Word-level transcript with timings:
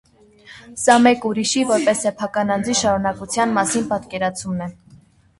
Սա 0.83 0.93
մեկ 1.01 1.25
ուրիշի՝ 1.31 1.65
որպես 1.71 2.01
սեփական 2.05 2.53
անձի 2.55 2.75
շարունակության 2.79 3.53
մասին 3.59 3.85
պատկերացումն 3.91 4.65
է։ 4.69 4.71